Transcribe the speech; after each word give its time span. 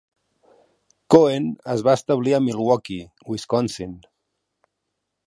Cohen 1.15 1.45
es 1.75 1.83
va 1.89 1.95
establir 1.99 2.35
a 2.37 2.41
Milwaukee, 2.47 3.07
Wisconsin. 3.35 3.97